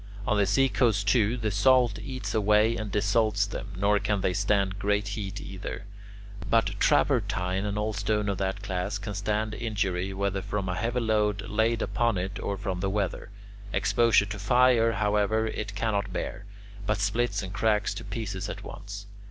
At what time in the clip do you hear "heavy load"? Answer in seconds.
10.75-11.47